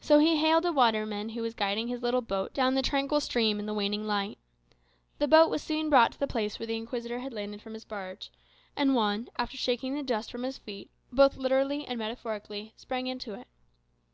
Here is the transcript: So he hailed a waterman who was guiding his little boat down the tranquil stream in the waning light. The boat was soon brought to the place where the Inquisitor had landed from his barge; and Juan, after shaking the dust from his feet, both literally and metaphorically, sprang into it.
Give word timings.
So 0.00 0.18
he 0.18 0.36
hailed 0.36 0.64
a 0.64 0.72
waterman 0.72 1.28
who 1.28 1.42
was 1.42 1.52
guiding 1.52 1.88
his 1.88 2.00
little 2.00 2.22
boat 2.22 2.54
down 2.54 2.72
the 2.72 2.80
tranquil 2.80 3.20
stream 3.20 3.58
in 3.60 3.66
the 3.66 3.74
waning 3.74 4.06
light. 4.06 4.38
The 5.18 5.28
boat 5.28 5.50
was 5.50 5.62
soon 5.62 5.90
brought 5.90 6.10
to 6.12 6.18
the 6.18 6.26
place 6.26 6.58
where 6.58 6.66
the 6.66 6.78
Inquisitor 6.78 7.18
had 7.18 7.34
landed 7.34 7.60
from 7.60 7.74
his 7.74 7.84
barge; 7.84 8.30
and 8.76 8.94
Juan, 8.94 9.28
after 9.36 9.58
shaking 9.58 9.94
the 9.94 10.02
dust 10.02 10.30
from 10.32 10.44
his 10.44 10.56
feet, 10.56 10.88
both 11.12 11.36
literally 11.36 11.84
and 11.84 11.98
metaphorically, 11.98 12.72
sprang 12.78 13.08
into 13.08 13.34
it. 13.34 13.46